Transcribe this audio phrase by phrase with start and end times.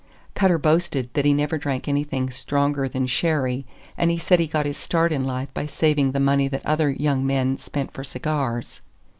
[0.33, 4.65] Cutter boasted that he never drank anything stronger than sherry, and he said he got
[4.65, 8.81] his start in life by saving the money that other young men spent for cigars.